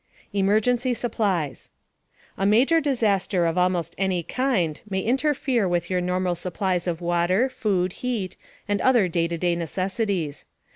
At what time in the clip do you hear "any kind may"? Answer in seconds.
3.99-4.99